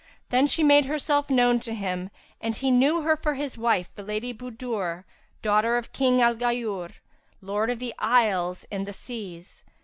[0.29, 2.09] Then she made herself known to him,
[2.41, 5.03] and he knew her for his wife, the Lady Budur,
[5.43, 6.93] daughter of King al Ghayur,
[7.39, 9.63] Lord of the Isles and the Seas.